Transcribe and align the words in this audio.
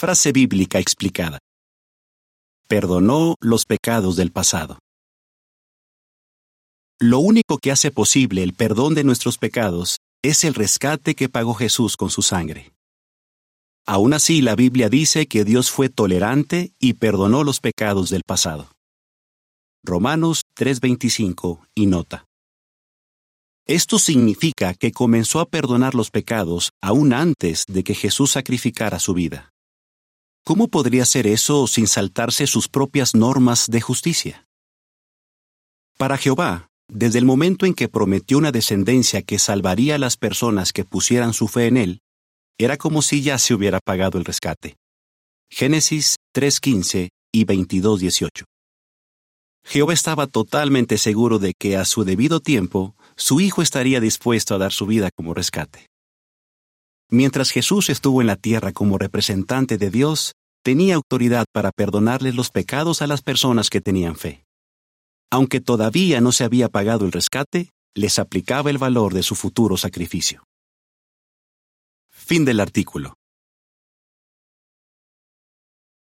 Frase 0.00 0.30
bíblica 0.30 0.78
explicada. 0.78 1.40
Perdonó 2.68 3.34
los 3.40 3.64
pecados 3.64 4.14
del 4.14 4.30
pasado. 4.30 4.78
Lo 7.00 7.18
único 7.18 7.58
que 7.58 7.72
hace 7.72 7.90
posible 7.90 8.44
el 8.44 8.52
perdón 8.52 8.94
de 8.94 9.02
nuestros 9.02 9.38
pecados 9.38 9.96
es 10.22 10.44
el 10.44 10.54
rescate 10.54 11.16
que 11.16 11.28
pagó 11.28 11.52
Jesús 11.52 11.96
con 11.96 12.10
su 12.10 12.22
sangre. 12.22 12.70
Aún 13.88 14.14
así, 14.14 14.40
la 14.40 14.54
Biblia 14.54 14.88
dice 14.88 15.26
que 15.26 15.42
Dios 15.42 15.68
fue 15.68 15.88
tolerante 15.88 16.70
y 16.78 16.92
perdonó 16.92 17.42
los 17.42 17.58
pecados 17.58 18.08
del 18.08 18.22
pasado. 18.24 18.70
Romanos 19.84 20.42
3:25 20.54 21.66
y 21.74 21.86
nota. 21.86 22.24
Esto 23.66 23.98
significa 23.98 24.74
que 24.74 24.92
comenzó 24.92 25.40
a 25.40 25.46
perdonar 25.46 25.96
los 25.96 26.12
pecados 26.12 26.70
aún 26.80 27.12
antes 27.12 27.64
de 27.66 27.82
que 27.82 27.96
Jesús 27.96 28.30
sacrificara 28.30 29.00
su 29.00 29.12
vida. 29.12 29.50
¿Cómo 30.48 30.68
podría 30.68 31.04
ser 31.04 31.26
eso 31.26 31.66
sin 31.66 31.86
saltarse 31.86 32.46
sus 32.46 32.68
propias 32.68 33.14
normas 33.14 33.66
de 33.68 33.82
justicia? 33.82 34.46
Para 35.98 36.16
Jehová, 36.16 36.68
desde 36.90 37.18
el 37.18 37.26
momento 37.26 37.66
en 37.66 37.74
que 37.74 37.90
prometió 37.90 38.38
una 38.38 38.50
descendencia 38.50 39.20
que 39.20 39.38
salvaría 39.38 39.96
a 39.96 39.98
las 39.98 40.16
personas 40.16 40.72
que 40.72 40.86
pusieran 40.86 41.34
su 41.34 41.48
fe 41.48 41.66
en 41.66 41.76
él, 41.76 42.00
era 42.56 42.78
como 42.78 43.02
si 43.02 43.20
ya 43.20 43.36
se 43.36 43.52
hubiera 43.52 43.78
pagado 43.78 44.16
el 44.16 44.24
rescate. 44.24 44.76
Génesis 45.50 46.16
3.15 46.34 47.10
y 47.30 47.44
22.18. 47.44 48.44
Jehová 49.66 49.92
estaba 49.92 50.26
totalmente 50.28 50.96
seguro 50.96 51.38
de 51.38 51.52
que 51.52 51.76
a 51.76 51.84
su 51.84 52.04
debido 52.04 52.40
tiempo 52.40 52.96
su 53.18 53.42
Hijo 53.42 53.60
estaría 53.60 54.00
dispuesto 54.00 54.54
a 54.54 54.58
dar 54.58 54.72
su 54.72 54.86
vida 54.86 55.10
como 55.14 55.34
rescate. 55.34 55.88
Mientras 57.10 57.50
Jesús 57.50 57.88
estuvo 57.88 58.20
en 58.20 58.26
la 58.26 58.36
tierra 58.36 58.72
como 58.72 58.98
representante 58.98 59.78
de 59.78 59.90
Dios, 59.90 60.34
tenía 60.62 60.96
autoridad 60.96 61.46
para 61.52 61.70
perdonarles 61.72 62.34
los 62.34 62.50
pecados 62.50 63.00
a 63.00 63.06
las 63.06 63.22
personas 63.22 63.70
que 63.70 63.80
tenían 63.80 64.16
fe. 64.16 64.44
Aunque 65.30 65.60
todavía 65.60 66.20
no 66.20 66.32
se 66.32 66.44
había 66.44 66.68
pagado 66.68 67.06
el 67.06 67.12
rescate, 67.12 67.70
les 67.94 68.18
aplicaba 68.18 68.68
el 68.70 68.78
valor 68.78 69.14
de 69.14 69.22
su 69.22 69.34
futuro 69.34 69.76
sacrificio. 69.78 70.44
Fin 72.10 72.44
del 72.44 72.60
artículo. 72.60 73.14